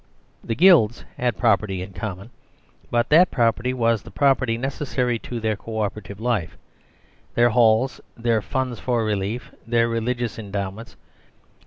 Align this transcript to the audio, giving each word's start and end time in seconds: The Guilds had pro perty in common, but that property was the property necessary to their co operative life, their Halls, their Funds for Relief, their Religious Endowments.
The 0.43 0.55
Guilds 0.55 1.05
had 1.17 1.37
pro 1.37 1.55
perty 1.57 1.83
in 1.83 1.93
common, 1.93 2.31
but 2.89 3.09
that 3.09 3.29
property 3.29 3.71
was 3.71 4.01
the 4.01 4.09
property 4.09 4.57
necessary 4.57 5.19
to 5.19 5.39
their 5.39 5.55
co 5.55 5.79
operative 5.79 6.19
life, 6.19 6.57
their 7.35 7.49
Halls, 7.51 8.01
their 8.17 8.41
Funds 8.41 8.79
for 8.79 9.05
Relief, 9.05 9.53
their 9.67 9.87
Religious 9.87 10.39
Endowments. 10.39 10.95